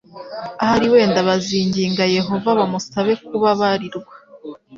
[0.63, 4.13] Ahari wenda bazinginga Yehova bamusaba kuba barirwa